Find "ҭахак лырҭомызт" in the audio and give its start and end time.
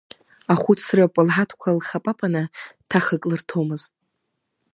2.89-3.91